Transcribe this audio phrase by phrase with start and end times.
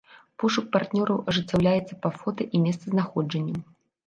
[0.43, 3.57] Пошук партнёраў ажыццяўляецца па фота і месцазнаходжанню.